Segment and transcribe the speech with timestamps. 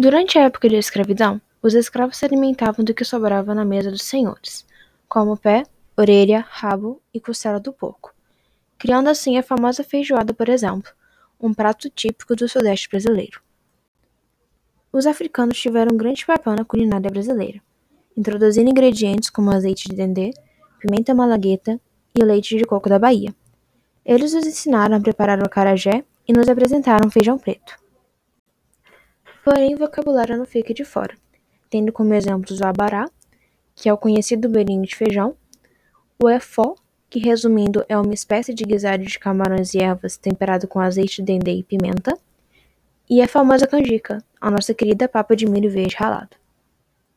[0.00, 4.04] Durante a época da escravidão, os escravos se alimentavam do que sobrava na mesa dos
[4.04, 4.64] senhores,
[5.08, 5.64] como pé,
[5.96, 8.14] orelha, rabo e costela do porco,
[8.78, 10.92] criando assim a famosa feijoada, por exemplo,
[11.40, 13.42] um prato típico do sudeste brasileiro.
[14.92, 17.60] Os africanos tiveram um grande papel na culinária brasileira,
[18.16, 20.30] introduzindo ingredientes como azeite de dendê,
[20.78, 21.80] pimenta malagueta
[22.14, 23.34] e leite de coco da Bahia.
[24.06, 27.87] Eles nos ensinaram a preparar o acarajé e nos apresentaram feijão preto.
[29.50, 31.16] Porém, vocabulário não fica de fora,
[31.70, 33.08] tendo como exemplos o abará,
[33.74, 35.34] que é o conhecido beirinho de feijão,
[36.22, 36.74] o efó,
[37.08, 41.52] que resumindo é uma espécie de guisado de camarões e ervas temperado com azeite, dendê
[41.52, 42.14] e pimenta,
[43.08, 46.36] e a famosa canjica, a nossa querida papa de milho verde ralado.